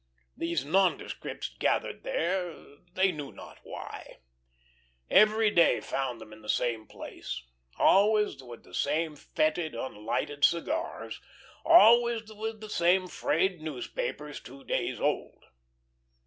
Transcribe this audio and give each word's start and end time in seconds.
These 0.35 0.65
nondescripts 0.65 1.49
gathered 1.59 2.01
there, 2.01 2.55
they 2.93 3.11
knew 3.11 3.31
not 3.31 3.59
why. 3.61 4.17
Every 5.11 5.51
day 5.51 5.79
found 5.79 6.19
them 6.19 6.33
in 6.33 6.41
the 6.41 6.49
same 6.49 6.87
place, 6.87 7.43
always 7.77 8.41
with 8.41 8.63
the 8.63 8.73
same 8.73 9.15
fetid, 9.15 9.75
unlighted 9.75 10.43
cigars, 10.43 11.21
always 11.63 12.33
with 12.33 12.61
the 12.61 12.69
same 12.71 13.05
frayed 13.05 13.61
newspapers 13.61 14.39
two 14.39 14.63
days 14.63 14.99
old. 14.99 15.45